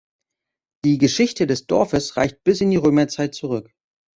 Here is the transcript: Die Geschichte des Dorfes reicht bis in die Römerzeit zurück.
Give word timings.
Die 0.83 0.97
Geschichte 0.97 1.45
des 1.45 1.67
Dorfes 1.67 2.17
reicht 2.17 2.43
bis 2.43 2.59
in 2.61 2.71
die 2.71 2.77
Römerzeit 2.77 3.35
zurück. 3.35 3.71